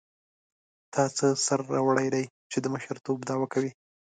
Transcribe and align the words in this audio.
تا 0.93 1.03
څه 1.17 1.27
سر 1.45 1.59
راوړی 1.73 2.07
دی 2.15 2.23
چې 2.51 2.57
د 2.61 2.65
مشرتوب 2.73 3.17
دعوه 3.29 3.47
کوې. 3.53 3.71